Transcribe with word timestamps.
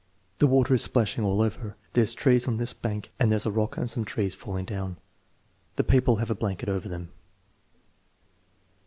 "The 0.39 0.47
water 0.47 0.73
is 0.73 0.81
splashing 0.81 1.23
all 1.23 1.43
over. 1.43 1.75
There's 1.93 2.15
trees 2.15 2.47
on 2.47 2.57
this 2.57 2.73
bank 2.73 3.11
and 3.19 3.31
there's 3.31 3.45
a 3.45 3.51
rock 3.51 3.77
and 3.77 3.87
some 3.87 4.03
trees 4.03 4.33
falling 4.33 4.65
down. 4.65 4.97
The 5.75 5.83
people 5.83 6.15
have 6.15 6.31
a 6.31 6.33
blanket 6.33 6.69
over 6.69 6.89
them. 6.89 7.11